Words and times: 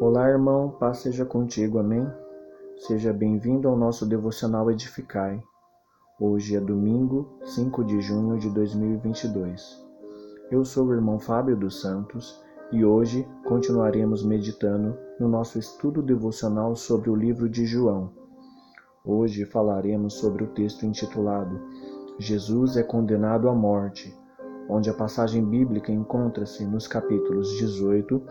Olá, 0.00 0.30
irmão, 0.30 0.70
paz 0.70 1.00
seja 1.00 1.26
contigo, 1.26 1.78
amém? 1.78 2.10
Seja 2.78 3.12
bem-vindo 3.12 3.68
ao 3.68 3.76
nosso 3.76 4.06
devocional 4.06 4.70
Edificai. 4.70 5.42
Hoje 6.18 6.56
é 6.56 6.60
domingo, 6.60 7.28
5 7.44 7.84
de 7.84 8.00
junho 8.00 8.38
de 8.38 8.48
2022. 8.48 9.86
Eu 10.50 10.64
sou 10.64 10.86
o 10.86 10.94
irmão 10.94 11.18
Fábio 11.18 11.54
dos 11.54 11.82
Santos 11.82 12.42
e 12.72 12.82
hoje 12.82 13.28
continuaremos 13.44 14.24
meditando 14.24 14.96
no 15.20 15.28
nosso 15.28 15.58
estudo 15.58 16.00
devocional 16.00 16.74
sobre 16.74 17.10
o 17.10 17.14
livro 17.14 17.46
de 17.46 17.66
João. 17.66 18.10
Hoje 19.04 19.44
falaremos 19.44 20.14
sobre 20.14 20.44
o 20.44 20.48
texto 20.54 20.86
intitulado 20.86 21.60
Jesus 22.18 22.78
é 22.78 22.82
condenado 22.82 23.50
à 23.50 23.54
morte, 23.54 24.18
onde 24.66 24.88
a 24.88 24.94
passagem 24.94 25.44
bíblica 25.44 25.92
encontra-se 25.92 26.64
nos 26.64 26.86
capítulos 26.86 27.50
18, 27.58 28.22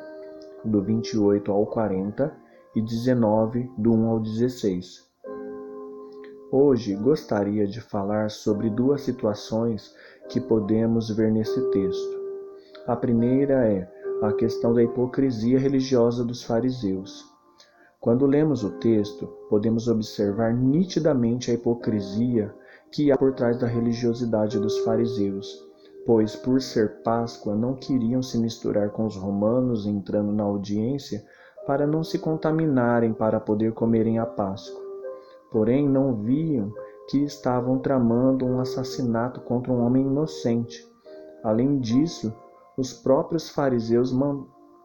do 0.66 0.82
28 0.82 1.52
ao 1.52 1.66
40 1.66 2.36
e 2.76 2.82
19, 2.82 3.72
do 3.78 3.94
1 3.94 4.10
ao 4.10 4.20
16. 4.20 5.08
Hoje 6.52 6.96
gostaria 6.96 7.68
de 7.68 7.80
falar 7.80 8.30
sobre 8.30 8.70
duas 8.70 9.02
situações 9.02 9.94
que 10.28 10.42
podemos 10.42 11.10
ver 11.10 11.32
nesse 11.32 11.62
texto. 11.72 12.20
A 12.88 12.96
primeira 12.96 13.66
é 13.68 13.90
a 14.22 14.34
questão 14.34 14.74
da 14.74 14.84
hipocrisia 14.84 15.60
religiosa 15.60 16.24
dos 16.26 16.44
fariseus. 16.44 17.26
Quando 18.00 18.26
lemos 18.26 18.64
o 18.64 18.72
texto, 18.80 19.28
podemos 19.50 19.88
observar 19.88 20.54
nitidamente 20.54 21.52
a 21.52 21.54
hipocrisia 21.54 22.54
que 22.92 23.12
há 23.12 23.18
por 23.18 23.34
trás 23.34 23.60
da 23.60 23.68
religiosidade 23.68 24.58
dos 24.58 24.80
fariseus 24.80 25.69
pois 26.06 26.36
por 26.36 26.62
ser 26.62 27.02
Páscoa 27.04 27.56
não 27.56 27.76
queriam 27.76 28.22
se 28.22 28.38
misturar 28.38 28.90
com 28.90 29.06
os 29.06 29.16
romanos 29.16 29.86
entrando 29.86 30.32
na 30.32 30.44
audiência 30.44 31.24
para 31.66 31.86
não 31.86 32.04
se 32.04 32.18
contaminarem 32.18 33.14
para 33.14 33.40
poder 33.40 33.74
comerem 33.74 34.18
a 34.20 34.26
Páscoa. 34.26 34.82
Porém, 35.52 35.88
não 35.88 36.16
viam 36.16 36.72
que 37.10 37.24
estavam 37.24 37.80
tramando 37.80 38.46
um 38.46 38.60
assassinato 38.60 39.42
contra 39.42 39.72
um 39.72 39.84
homem 39.84 40.06
inocente. 40.06 40.88
Além 41.44 41.80
disso, 41.80 42.34
os 42.78 42.94
próprios 42.94 43.50
fariseus 43.50 44.12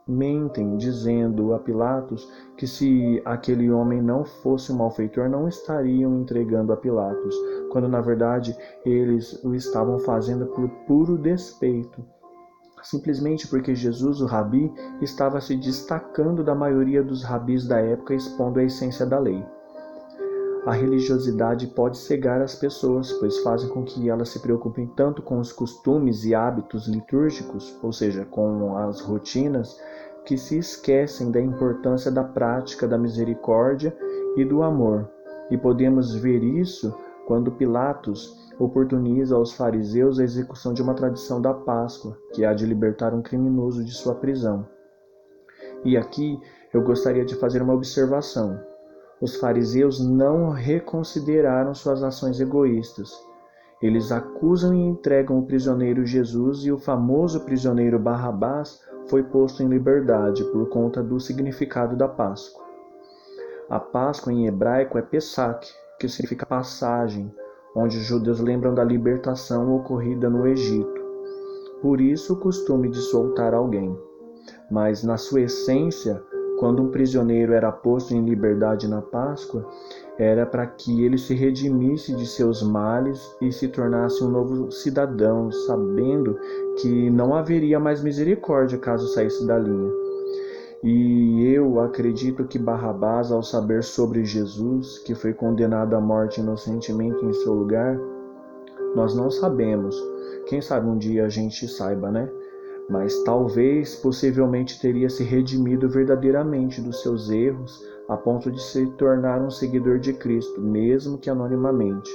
mentem, 0.06 0.76
dizendo 0.76 1.54
a 1.54 1.58
Pilatos 1.58 2.30
que 2.56 2.66
se 2.66 3.22
aquele 3.24 3.70
homem 3.70 4.02
não 4.02 4.24
fosse 4.24 4.72
um 4.72 4.76
malfeitor, 4.76 5.28
não 5.28 5.48
estariam 5.48 6.14
entregando 6.20 6.72
a 6.72 6.76
Pilatos, 6.76 7.34
quando 7.70 7.88
na 7.88 8.00
verdade 8.00 8.56
eles 8.84 9.42
o 9.44 9.54
estavam 9.54 9.98
fazendo 9.98 10.46
por 10.46 10.68
puro 10.86 11.16
despeito. 11.16 12.04
Simplesmente 12.82 13.48
porque 13.48 13.74
Jesus, 13.74 14.20
o 14.20 14.26
rabi, 14.26 14.70
estava 15.00 15.40
se 15.40 15.56
destacando 15.56 16.44
da 16.44 16.54
maioria 16.54 17.02
dos 17.02 17.24
rabis 17.24 17.66
da 17.66 17.78
época, 17.80 18.14
expondo 18.14 18.60
a 18.60 18.64
essência 18.64 19.06
da 19.06 19.18
lei. 19.18 19.42
A 20.66 20.72
religiosidade 20.72 21.66
pode 21.66 21.98
cegar 21.98 22.40
as 22.40 22.54
pessoas, 22.54 23.12
pois 23.12 23.38
fazem 23.40 23.68
com 23.68 23.84
que 23.84 24.08
elas 24.08 24.30
se 24.30 24.40
preocupem 24.40 24.86
tanto 24.86 25.20
com 25.20 25.38
os 25.38 25.52
costumes 25.52 26.24
e 26.24 26.34
hábitos 26.34 26.88
litúrgicos, 26.88 27.78
ou 27.82 27.92
seja, 27.92 28.24
com 28.24 28.74
as 28.78 29.02
rotinas, 29.02 29.78
que 30.24 30.38
se 30.38 30.56
esquecem 30.56 31.30
da 31.30 31.38
importância 31.38 32.10
da 32.10 32.24
prática 32.24 32.88
da 32.88 32.96
misericórdia 32.96 33.94
e 34.38 34.44
do 34.44 34.62
amor. 34.62 35.10
E 35.50 35.58
podemos 35.58 36.14
ver 36.14 36.42
isso 36.42 36.96
quando 37.26 37.52
Pilatos 37.52 38.34
oportuniza 38.58 39.36
aos 39.36 39.52
fariseus 39.52 40.18
a 40.18 40.24
execução 40.24 40.72
de 40.72 40.80
uma 40.80 40.94
tradição 40.94 41.42
da 41.42 41.52
Páscoa, 41.52 42.16
que 42.32 42.42
há 42.42 42.54
de 42.54 42.64
libertar 42.64 43.12
um 43.12 43.20
criminoso 43.20 43.84
de 43.84 43.92
sua 43.92 44.14
prisão. 44.14 44.66
E 45.84 45.94
aqui 45.94 46.40
eu 46.72 46.82
gostaria 46.82 47.24
de 47.24 47.34
fazer 47.34 47.60
uma 47.60 47.74
observação. 47.74 48.58
Os 49.20 49.36
fariseus 49.36 50.04
não 50.04 50.50
reconsideraram 50.50 51.74
suas 51.74 52.02
ações 52.02 52.40
egoístas. 52.40 53.12
Eles 53.80 54.10
acusam 54.10 54.74
e 54.74 54.80
entregam 54.80 55.38
o 55.38 55.46
prisioneiro 55.46 56.04
Jesus 56.04 56.64
e 56.64 56.72
o 56.72 56.78
famoso 56.78 57.40
prisioneiro 57.40 57.98
Barrabás 57.98 58.80
foi 59.08 59.22
posto 59.22 59.62
em 59.62 59.68
liberdade 59.68 60.42
por 60.44 60.68
conta 60.68 61.02
do 61.02 61.20
significado 61.20 61.96
da 61.96 62.08
Páscoa. 62.08 62.64
A 63.68 63.78
Páscoa 63.78 64.32
em 64.32 64.46
hebraico 64.46 64.98
é 64.98 65.02
Pesach, 65.02 65.66
que 65.98 66.08
significa 66.08 66.46
passagem, 66.46 67.32
onde 67.74 67.98
os 67.98 68.04
judeus 68.04 68.40
lembram 68.40 68.74
da 68.74 68.84
libertação 68.84 69.74
ocorrida 69.76 70.28
no 70.28 70.46
Egito. 70.46 71.02
Por 71.80 72.00
isso 72.00 72.34
o 72.34 72.40
costume 72.40 72.88
de 72.88 72.98
soltar 72.98 73.52
alguém. 73.52 73.98
Mas 74.70 75.02
na 75.02 75.16
sua 75.16 75.42
essência, 75.42 76.22
quando 76.64 76.82
um 76.82 76.88
prisioneiro 76.88 77.52
era 77.52 77.70
posto 77.70 78.14
em 78.14 78.24
liberdade 78.24 78.88
na 78.88 79.02
Páscoa, 79.02 79.68
era 80.18 80.46
para 80.46 80.66
que 80.66 81.04
ele 81.04 81.18
se 81.18 81.34
redimisse 81.34 82.16
de 82.16 82.26
seus 82.26 82.62
males 82.62 83.36
e 83.38 83.52
se 83.52 83.68
tornasse 83.68 84.24
um 84.24 84.30
novo 84.30 84.72
cidadão, 84.72 85.52
sabendo 85.52 86.38
que 86.80 87.10
não 87.10 87.34
haveria 87.34 87.78
mais 87.78 88.02
misericórdia 88.02 88.78
caso 88.78 89.06
saísse 89.08 89.46
da 89.46 89.58
linha. 89.58 89.92
E 90.82 91.52
eu 91.52 91.78
acredito 91.80 92.44
que 92.44 92.58
Barrabás, 92.58 93.30
ao 93.30 93.42
saber 93.42 93.84
sobre 93.84 94.24
Jesus, 94.24 94.96
que 95.00 95.14
foi 95.14 95.34
condenado 95.34 95.94
à 95.94 96.00
morte 96.00 96.40
inocentemente 96.40 97.22
em 97.26 97.32
seu 97.34 97.52
lugar, 97.52 98.00
nós 98.96 99.14
não 99.14 99.30
sabemos. 99.30 100.02
Quem 100.46 100.62
sabe 100.62 100.88
um 100.88 100.96
dia 100.96 101.26
a 101.26 101.28
gente 101.28 101.68
saiba, 101.68 102.10
né? 102.10 102.26
Mas 102.88 103.22
talvez 103.24 103.96
possivelmente 103.96 104.80
teria 104.80 105.08
se 105.08 105.24
redimido 105.24 105.88
verdadeiramente 105.88 106.80
dos 106.80 107.02
seus 107.02 107.30
erros 107.30 107.82
a 108.08 108.16
ponto 108.16 108.50
de 108.50 108.62
se 108.62 108.86
tornar 108.92 109.40
um 109.40 109.50
seguidor 109.50 109.98
de 109.98 110.12
Cristo, 110.12 110.60
mesmo 110.60 111.16
que 111.16 111.30
anonimamente, 111.30 112.10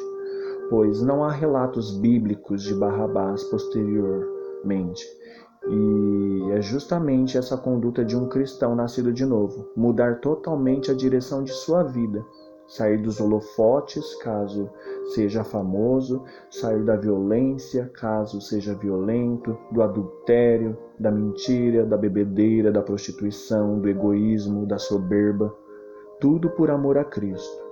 pois 0.69 1.01
não 1.01 1.23
há 1.23 1.31
relatos 1.31 1.97
bíblicos 1.97 2.63
de 2.63 2.75
Barrabás 2.75 3.43
posteriormente. 3.45 5.03
E 5.67 6.51
é 6.51 6.61
justamente 6.61 7.37
essa 7.37 7.57
conduta 7.57 8.05
de 8.05 8.15
um 8.15 8.29
cristão 8.29 8.75
nascido 8.75 9.11
de 9.11 9.25
novo, 9.25 9.69
mudar 9.75 10.19
totalmente 10.19 10.91
a 10.91 10.93
direção 10.93 11.43
de 11.43 11.51
sua 11.51 11.83
vida 11.83 12.23
sair 12.69 12.99
dos 12.99 13.19
holofotes, 13.19 14.15
caso 14.21 14.69
seja 15.15 15.43
famoso, 15.43 16.23
sair 16.51 16.83
da 16.85 16.95
violência, 16.95 17.91
caso 17.95 18.39
seja 18.39 18.75
violento, 18.75 19.57
do 19.71 19.81
adultério, 19.81 20.77
da 20.99 21.09
mentira, 21.09 21.83
da 21.83 21.97
bebedeira, 21.97 22.71
da 22.71 22.81
prostituição, 22.81 23.79
do 23.79 23.89
egoísmo, 23.89 24.67
da 24.67 24.77
soberba, 24.77 25.53
tudo 26.21 26.51
por 26.51 26.69
amor 26.69 26.97
a 26.99 27.03
Cristo. 27.03 27.67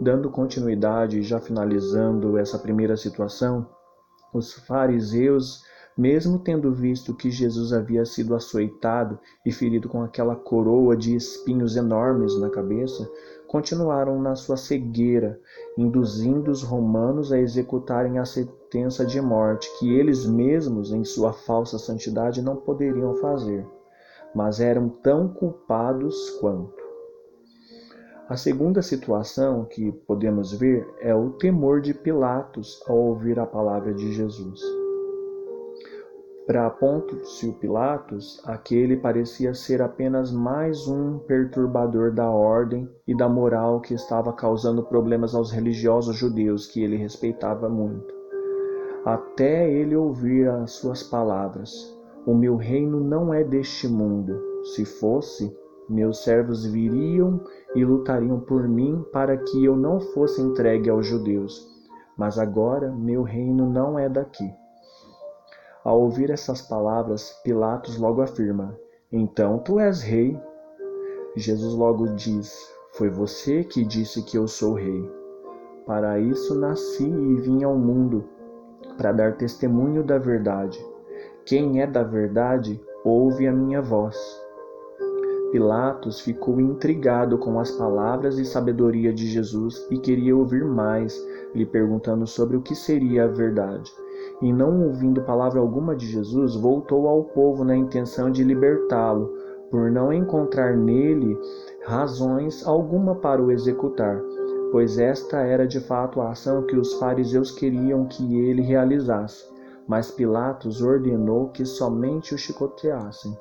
Dando 0.00 0.30
continuidade 0.30 1.18
e 1.18 1.22
já 1.22 1.38
finalizando 1.38 2.38
essa 2.38 2.58
primeira 2.58 2.96
situação, 2.96 3.68
os 4.32 4.54
fariseus 4.54 5.62
mesmo 5.98 6.38
tendo 6.38 6.72
visto 6.72 7.12
que 7.12 7.28
Jesus 7.28 7.72
havia 7.72 8.04
sido 8.04 8.32
açoitado 8.36 9.18
e 9.44 9.50
ferido 9.50 9.88
com 9.88 10.00
aquela 10.00 10.36
coroa 10.36 10.96
de 10.96 11.16
espinhos 11.16 11.74
enormes 11.74 12.38
na 12.38 12.48
cabeça, 12.48 13.10
continuaram 13.48 14.20
na 14.20 14.36
sua 14.36 14.58
cegueira, 14.58 15.40
induzindo 15.76 16.50
os 16.50 16.62
romanos 16.62 17.32
a 17.32 17.38
executarem 17.38 18.18
a 18.18 18.24
sentença 18.24 19.04
de 19.04 19.20
morte 19.20 19.68
que 19.78 19.92
eles 19.92 20.26
mesmos, 20.26 20.92
em 20.92 21.02
sua 21.02 21.32
falsa 21.32 21.78
santidade, 21.78 22.42
não 22.42 22.56
poderiam 22.56 23.14
fazer, 23.16 23.66
mas 24.34 24.60
eram 24.60 24.88
tão 24.88 25.28
culpados 25.28 26.30
quanto. 26.40 26.86
A 28.28 28.36
segunda 28.36 28.82
situação 28.82 29.64
que 29.64 29.90
podemos 30.06 30.52
ver 30.52 30.86
é 31.00 31.14
o 31.14 31.30
temor 31.30 31.80
de 31.80 31.94
Pilatos 31.94 32.82
ao 32.86 32.98
ouvir 32.98 33.38
a 33.38 33.46
palavra 33.46 33.94
de 33.94 34.12
Jesus. 34.12 34.60
Para 36.48 36.70
Pôncio 36.70 37.52
Pilatos, 37.60 38.40
aquele 38.46 38.96
parecia 38.96 39.52
ser 39.52 39.82
apenas 39.82 40.32
mais 40.32 40.88
um 40.88 41.18
perturbador 41.18 42.10
da 42.10 42.30
ordem 42.30 42.88
e 43.06 43.14
da 43.14 43.28
moral 43.28 43.82
que 43.82 43.92
estava 43.92 44.32
causando 44.32 44.82
problemas 44.82 45.34
aos 45.34 45.52
religiosos 45.52 46.16
judeus 46.16 46.66
que 46.66 46.82
ele 46.82 46.96
respeitava 46.96 47.68
muito. 47.68 48.14
Até 49.04 49.70
ele 49.70 49.94
ouvir 49.94 50.48
as 50.48 50.70
suas 50.70 51.02
palavras: 51.02 51.70
O 52.24 52.34
meu 52.34 52.56
reino 52.56 52.98
não 52.98 53.34
é 53.34 53.44
deste 53.44 53.86
mundo. 53.86 54.40
Se 54.74 54.86
fosse, 54.86 55.54
meus 55.86 56.24
servos 56.24 56.64
viriam 56.64 57.42
e 57.74 57.84
lutariam 57.84 58.40
por 58.40 58.66
mim 58.66 59.04
para 59.12 59.36
que 59.36 59.66
eu 59.66 59.76
não 59.76 60.00
fosse 60.00 60.40
entregue 60.40 60.88
aos 60.88 61.06
judeus. 61.06 61.68
Mas 62.16 62.38
agora 62.38 62.90
meu 62.90 63.22
reino 63.22 63.70
não 63.70 63.98
é 63.98 64.08
daqui. 64.08 64.50
Ao 65.88 66.02
ouvir 66.02 66.28
essas 66.28 66.60
palavras, 66.60 67.40
Pilatos 67.42 67.96
logo 67.96 68.20
afirma: 68.20 68.78
Então 69.10 69.58
tu 69.58 69.80
és 69.80 70.02
rei. 70.02 70.38
Jesus 71.34 71.72
logo 71.72 72.08
diz: 72.08 72.70
Foi 72.92 73.08
você 73.08 73.64
que 73.64 73.82
disse 73.86 74.22
que 74.22 74.36
eu 74.36 74.46
sou 74.46 74.74
rei. 74.74 75.10
Para 75.86 76.20
isso 76.20 76.54
nasci 76.54 77.08
e 77.08 77.34
vim 77.36 77.64
ao 77.64 77.74
mundo, 77.74 78.22
para 78.98 79.12
dar 79.12 79.38
testemunho 79.38 80.04
da 80.04 80.18
verdade. 80.18 80.78
Quem 81.46 81.80
é 81.80 81.86
da 81.86 82.02
verdade, 82.02 82.78
ouve 83.02 83.46
a 83.46 83.52
minha 83.52 83.80
voz. 83.80 84.14
Pilatos 85.52 86.20
ficou 86.20 86.60
intrigado 86.60 87.38
com 87.38 87.58
as 87.58 87.70
palavras 87.70 88.38
e 88.38 88.44
sabedoria 88.44 89.10
de 89.10 89.26
Jesus 89.26 89.86
e 89.90 89.96
queria 89.96 90.36
ouvir 90.36 90.66
mais, 90.66 91.18
lhe 91.54 91.64
perguntando 91.64 92.26
sobre 92.26 92.58
o 92.58 92.60
que 92.60 92.74
seria 92.74 93.24
a 93.24 93.28
verdade. 93.28 93.90
E 94.40 94.52
não 94.52 94.84
ouvindo 94.84 95.22
palavra 95.22 95.58
alguma 95.58 95.96
de 95.96 96.06
Jesus, 96.06 96.54
voltou 96.54 97.08
ao 97.08 97.24
povo 97.24 97.64
na 97.64 97.76
intenção 97.76 98.30
de 98.30 98.44
libertá-lo, 98.44 99.34
por 99.70 99.90
não 99.90 100.12
encontrar 100.12 100.76
nele 100.76 101.36
razões 101.84 102.66
alguma 102.66 103.16
para 103.16 103.42
o 103.42 103.50
executar, 103.50 104.20
pois 104.70 104.98
esta 104.98 105.40
era 105.40 105.66
de 105.66 105.80
fato 105.80 106.20
a 106.20 106.30
ação 106.30 106.62
que 106.62 106.76
os 106.76 106.94
fariseus 106.94 107.50
queriam 107.50 108.06
que 108.06 108.38
ele 108.38 108.62
realizasse. 108.62 109.44
Mas 109.86 110.10
Pilatos 110.10 110.82
ordenou 110.82 111.48
que 111.48 111.64
somente 111.64 112.34
o 112.34 112.38
chicoteassem. 112.38 113.36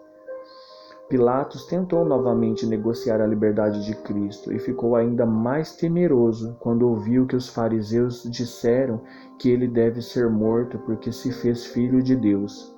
Pilatos 1.09 1.65
tentou 1.65 2.03
novamente 2.03 2.65
negociar 2.65 3.21
a 3.21 3.27
liberdade 3.27 3.85
de 3.85 3.95
Cristo 3.95 4.51
e 4.51 4.59
ficou 4.59 4.93
ainda 4.93 5.25
mais 5.25 5.73
temeroso 5.73 6.57
quando 6.59 6.85
ouviu 6.87 7.25
que 7.25 7.35
os 7.35 7.47
fariseus 7.47 8.23
disseram 8.29 9.01
que 9.39 9.49
ele 9.49 9.69
deve 9.69 10.01
ser 10.01 10.29
morto 10.29 10.77
porque 10.79 11.13
se 11.13 11.31
fez 11.31 11.65
filho 11.65 12.03
de 12.03 12.13
Deus. 12.13 12.75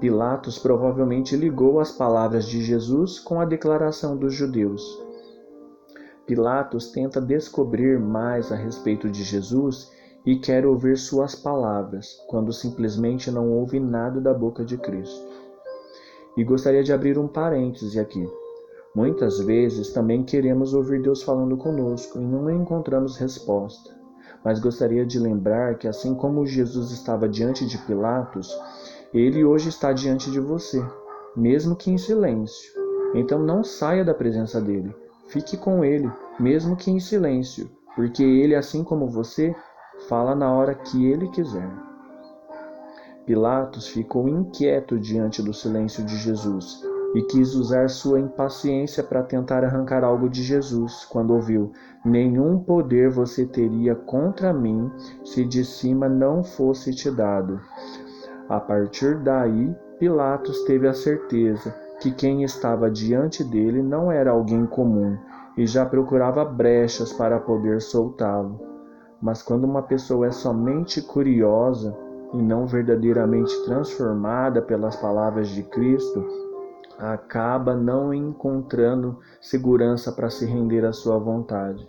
Pilatos 0.00 0.58
provavelmente 0.58 1.36
ligou 1.36 1.78
as 1.78 1.92
palavras 1.92 2.46
de 2.46 2.60
Jesus 2.60 3.20
com 3.20 3.40
a 3.40 3.44
declaração 3.44 4.16
dos 4.16 4.34
judeus. 4.34 4.82
Pilatos 6.26 6.90
tenta 6.90 7.20
descobrir 7.20 8.00
mais 8.00 8.50
a 8.50 8.56
respeito 8.56 9.08
de 9.08 9.22
Jesus 9.22 9.88
e 10.26 10.36
quer 10.36 10.66
ouvir 10.66 10.96
suas 10.96 11.36
palavras, 11.36 12.16
quando 12.26 12.52
simplesmente 12.52 13.30
não 13.30 13.52
ouve 13.52 13.78
nada 13.78 14.20
da 14.20 14.34
boca 14.34 14.64
de 14.64 14.76
Cristo. 14.76 15.43
E 16.36 16.44
gostaria 16.44 16.82
de 16.82 16.92
abrir 16.92 17.18
um 17.18 17.28
parêntese 17.28 17.98
aqui. 18.00 18.28
Muitas 18.94 19.38
vezes 19.40 19.92
também 19.92 20.22
queremos 20.22 20.72
ouvir 20.72 21.02
Deus 21.02 21.22
falando 21.22 21.56
conosco 21.56 22.20
e 22.20 22.24
não 22.24 22.50
encontramos 22.50 23.16
resposta. 23.16 23.90
Mas 24.44 24.60
gostaria 24.60 25.04
de 25.06 25.18
lembrar 25.18 25.78
que, 25.78 25.88
assim 25.88 26.14
como 26.14 26.46
Jesus 26.46 26.90
estava 26.90 27.28
diante 27.28 27.66
de 27.66 27.78
Pilatos, 27.78 28.48
ele 29.12 29.44
hoje 29.44 29.68
está 29.68 29.92
diante 29.92 30.30
de 30.30 30.38
você, 30.40 30.84
mesmo 31.36 31.74
que 31.74 31.90
em 31.90 31.98
silêncio. 31.98 32.72
Então 33.14 33.38
não 33.38 33.64
saia 33.64 34.04
da 34.04 34.12
presença 34.12 34.60
dele. 34.60 34.94
Fique 35.28 35.56
com 35.56 35.84
ele, 35.84 36.10
mesmo 36.38 36.76
que 36.76 36.90
em 36.90 37.00
silêncio, 37.00 37.70
porque 37.96 38.22
ele, 38.22 38.54
assim 38.54 38.84
como 38.84 39.08
você, 39.08 39.54
fala 40.08 40.34
na 40.34 40.52
hora 40.52 40.74
que 40.74 41.06
ele 41.06 41.28
quiser. 41.28 41.70
Pilatos 43.26 43.88
ficou 43.88 44.28
inquieto 44.28 44.98
diante 44.98 45.42
do 45.42 45.54
silêncio 45.54 46.04
de 46.04 46.16
Jesus 46.16 46.82
e 47.14 47.22
quis 47.22 47.54
usar 47.54 47.88
sua 47.88 48.20
impaciência 48.20 49.02
para 49.02 49.22
tentar 49.22 49.64
arrancar 49.64 50.04
algo 50.04 50.28
de 50.28 50.42
Jesus, 50.42 51.06
quando 51.06 51.32
ouviu: 51.32 51.72
Nenhum 52.04 52.58
poder 52.58 53.08
você 53.08 53.46
teria 53.46 53.94
contra 53.94 54.52
mim 54.52 54.90
se 55.24 55.44
de 55.44 55.64
cima 55.64 56.08
não 56.08 56.42
fosse 56.42 56.92
te 56.92 57.10
dado. 57.10 57.60
A 58.48 58.60
partir 58.60 59.16
daí, 59.20 59.74
Pilatos 59.98 60.64
teve 60.64 60.86
a 60.86 60.92
certeza 60.92 61.74
que 62.00 62.10
quem 62.10 62.42
estava 62.42 62.90
diante 62.90 63.42
dele 63.42 63.82
não 63.82 64.12
era 64.12 64.32
alguém 64.32 64.66
comum 64.66 65.16
e 65.56 65.66
já 65.66 65.86
procurava 65.86 66.44
brechas 66.44 67.12
para 67.12 67.38
poder 67.38 67.80
soltá-lo. 67.80 68.60
Mas 69.22 69.40
quando 69.40 69.64
uma 69.64 69.82
pessoa 69.82 70.26
é 70.26 70.30
somente 70.30 71.00
curiosa, 71.00 71.96
e 72.34 72.42
não 72.42 72.66
verdadeiramente 72.66 73.64
transformada 73.64 74.60
pelas 74.60 74.96
palavras 74.96 75.48
de 75.48 75.62
Cristo, 75.62 76.26
acaba 76.98 77.74
não 77.74 78.12
encontrando 78.12 79.18
segurança 79.40 80.12
para 80.12 80.28
se 80.28 80.44
render 80.44 80.84
à 80.84 80.92
sua 80.92 81.18
vontade. 81.18 81.88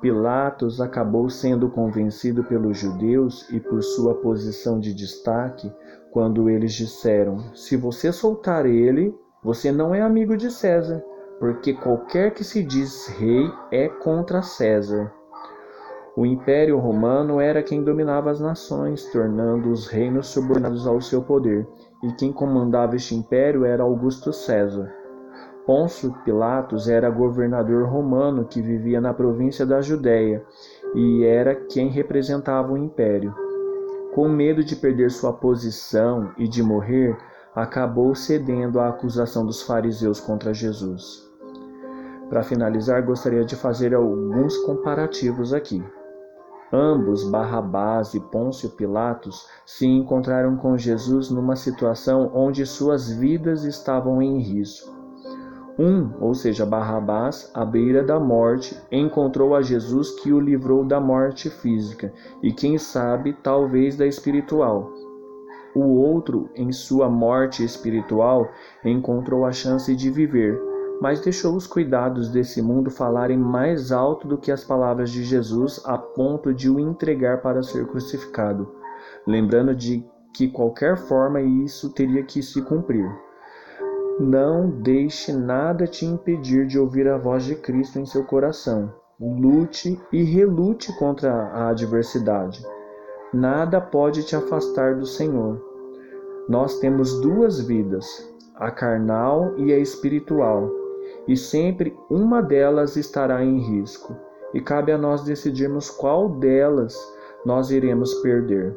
Pilatos 0.00 0.80
acabou 0.80 1.28
sendo 1.28 1.68
convencido 1.68 2.44
pelos 2.44 2.78
judeus 2.78 3.48
e 3.50 3.60
por 3.60 3.82
sua 3.82 4.14
posição 4.14 4.80
de 4.80 4.94
destaque 4.94 5.70
quando 6.12 6.48
eles 6.48 6.72
disseram: 6.72 7.38
Se 7.54 7.76
você 7.76 8.12
soltar 8.12 8.64
ele, 8.64 9.14
você 9.42 9.70
não 9.70 9.94
é 9.94 10.00
amigo 10.00 10.36
de 10.36 10.50
César, 10.50 11.04
porque 11.38 11.74
qualquer 11.74 12.32
que 12.32 12.44
se 12.44 12.62
diz 12.62 13.08
rei 13.08 13.50
é 13.70 13.88
contra 13.88 14.40
César. 14.40 15.12
O 16.18 16.26
Império 16.26 16.76
Romano 16.80 17.40
era 17.40 17.62
quem 17.62 17.84
dominava 17.84 18.28
as 18.28 18.40
nações, 18.40 19.04
tornando 19.12 19.70
os 19.70 19.86
reinos 19.86 20.26
subordinados 20.26 20.84
ao 20.84 21.00
seu 21.00 21.22
poder, 21.22 21.64
e 22.02 22.10
quem 22.14 22.32
comandava 22.32 22.96
este 22.96 23.14
império 23.14 23.64
era 23.64 23.84
Augusto 23.84 24.32
César. 24.32 24.92
Pôncio 25.64 26.12
Pilatos 26.24 26.88
era 26.88 27.08
governador 27.08 27.88
romano 27.88 28.44
que 28.44 28.60
vivia 28.60 29.00
na 29.00 29.14
província 29.14 29.64
da 29.64 29.80
Judéia 29.80 30.44
e 30.92 31.22
era 31.22 31.54
quem 31.54 31.88
representava 31.88 32.72
o 32.72 32.76
império. 32.76 33.32
Com 34.12 34.28
medo 34.28 34.64
de 34.64 34.74
perder 34.74 35.12
sua 35.12 35.32
posição 35.32 36.32
e 36.36 36.48
de 36.48 36.64
morrer, 36.64 37.16
acabou 37.54 38.12
cedendo 38.16 38.80
à 38.80 38.88
acusação 38.88 39.46
dos 39.46 39.62
fariseus 39.62 40.18
contra 40.18 40.52
Jesus. 40.52 41.30
Para 42.28 42.42
finalizar, 42.42 43.04
gostaria 43.04 43.44
de 43.44 43.54
fazer 43.54 43.94
alguns 43.94 44.56
comparativos 44.58 45.54
aqui. 45.54 45.80
Ambos, 46.72 47.24
Barrabás 47.24 48.12
e 48.12 48.20
Pôncio 48.20 48.70
Pilatos, 48.70 49.46
se 49.64 49.86
encontraram 49.86 50.56
com 50.56 50.76
Jesus 50.76 51.30
numa 51.30 51.56
situação 51.56 52.30
onde 52.34 52.66
suas 52.66 53.10
vidas 53.10 53.64
estavam 53.64 54.20
em 54.20 54.38
risco. 54.38 54.98
Um, 55.78 56.10
ou 56.20 56.34
seja, 56.34 56.66
Barrabás, 56.66 57.50
à 57.54 57.64
beira 57.64 58.02
da 58.02 58.18
morte, 58.18 58.76
encontrou 58.90 59.54
a 59.54 59.62
Jesus 59.62 60.10
que 60.20 60.32
o 60.32 60.40
livrou 60.40 60.84
da 60.84 61.00
morte 61.00 61.48
física 61.48 62.12
e, 62.42 62.52
quem 62.52 62.76
sabe, 62.76 63.32
talvez 63.32 63.96
da 63.96 64.04
espiritual. 64.04 64.92
O 65.74 65.84
outro, 66.00 66.50
em 66.56 66.72
sua 66.72 67.08
morte 67.08 67.64
espiritual, 67.64 68.50
encontrou 68.84 69.44
a 69.44 69.52
chance 69.52 69.94
de 69.94 70.10
viver, 70.10 70.60
mas 71.00 71.20
deixou 71.20 71.54
os 71.54 71.66
cuidados 71.66 72.28
desse 72.28 72.60
mundo 72.60 72.90
falarem 72.90 73.38
mais 73.38 73.92
alto 73.92 74.26
do 74.26 74.36
que 74.36 74.50
as 74.50 74.64
palavras 74.64 75.10
de 75.10 75.22
Jesus 75.22 75.80
a 75.84 75.96
ponto 75.96 76.52
de 76.52 76.68
o 76.68 76.80
entregar 76.80 77.40
para 77.40 77.62
ser 77.62 77.86
crucificado, 77.86 78.68
lembrando 79.26 79.74
de 79.74 80.04
que 80.34 80.48
qualquer 80.48 80.96
forma 80.96 81.40
isso 81.40 81.90
teria 81.90 82.22
que 82.22 82.42
se 82.42 82.62
cumprir. 82.62 83.08
Não 84.18 84.68
deixe 84.68 85.32
nada 85.32 85.86
te 85.86 86.04
impedir 86.04 86.66
de 86.66 86.78
ouvir 86.78 87.08
a 87.08 87.16
voz 87.16 87.44
de 87.44 87.54
Cristo 87.54 88.00
em 88.00 88.06
seu 88.06 88.24
coração. 88.24 88.92
Lute 89.20 90.00
e 90.12 90.22
relute 90.22 90.92
contra 90.98 91.32
a 91.32 91.70
adversidade. 91.70 92.64
Nada 93.32 93.80
pode 93.80 94.24
te 94.24 94.34
afastar 94.34 94.96
do 94.96 95.06
Senhor. 95.06 95.60
Nós 96.48 96.78
temos 96.78 97.20
duas 97.20 97.60
vidas, 97.60 98.06
a 98.56 98.70
carnal 98.70 99.54
e 99.56 99.72
a 99.72 99.78
espiritual 99.78 100.77
e 101.28 101.36
sempre 101.36 101.94
uma 102.10 102.42
delas 102.42 102.96
estará 102.96 103.44
em 103.44 103.58
risco, 103.58 104.16
e 104.54 104.60
cabe 104.62 104.90
a 104.90 104.98
nós 104.98 105.22
decidirmos 105.22 105.90
qual 105.90 106.30
delas 106.30 106.96
nós 107.44 107.70
iremos 107.70 108.14
perder. 108.14 108.74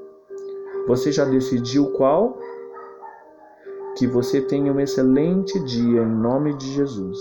Você 0.85 1.13
já 1.13 1.23
decidiu 1.23 1.93
qual? 1.93 2.37
Que 3.97 4.05
você 4.05 4.41
tenha 4.41 4.73
um 4.73 4.79
excelente 4.81 5.57
dia 5.63 6.01
em 6.01 6.15
nome 6.15 6.53
de 6.57 6.67
Jesus. 6.73 7.17